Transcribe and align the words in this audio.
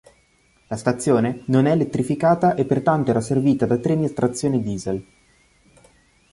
La 0.65 0.77
stazione 0.77 1.43
non 1.49 1.67
è 1.67 1.73
elettrificata 1.73 2.55
e 2.55 2.65
pertanto 2.65 3.11
era 3.11 3.21
servita 3.21 3.67
da 3.67 3.77
treni 3.77 4.05
a 4.05 4.09
trazione 4.09 4.59
diesel. 4.59 5.05